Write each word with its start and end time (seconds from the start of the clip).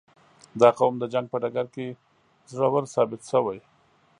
•دا 0.61 0.69
قوم 0.79 0.93
د 0.99 1.03
جنګ 1.13 1.25
په 1.29 1.37
ډګر 1.43 1.65
کې 1.73 1.87
زړور 2.51 2.83
ثابت 2.93 3.21
شوی. 3.31 3.59